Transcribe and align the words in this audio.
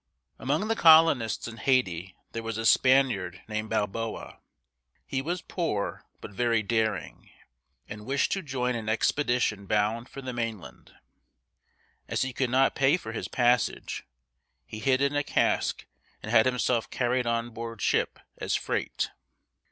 Among 0.39 0.67
the 0.67 0.75
colonists 0.75 1.47
in 1.47 1.57
Haiti 1.57 2.15
there 2.31 2.41
was 2.41 2.57
a 2.57 2.65
Spaniard 2.65 3.43
named 3.47 3.69
Bal 3.69 3.87
bo´a. 3.87 4.39
He 5.05 5.21
was 5.21 5.43
poor 5.43 6.05
but 6.21 6.31
very 6.31 6.63
daring, 6.63 7.29
and 7.87 8.07
wished 8.07 8.31
to 8.31 8.41
join 8.41 8.73
an 8.73 8.89
expedition 8.89 9.67
bound 9.67 10.09
for 10.09 10.23
the 10.23 10.33
mainland. 10.33 10.95
As 12.07 12.23
he 12.23 12.33
could 12.33 12.49
not 12.49 12.73
pay 12.73 12.97
for 12.97 13.11
his 13.11 13.27
passage, 13.27 14.03
he 14.65 14.79
hid 14.79 15.01
in 15.03 15.15
a 15.15 15.23
cask 15.23 15.85
and 16.23 16.31
had 16.31 16.47
himself 16.47 16.89
carried 16.89 17.27
on 17.27 17.51
board 17.51 17.79
ship 17.79 18.17
as 18.39 18.55
freight. 18.55 19.11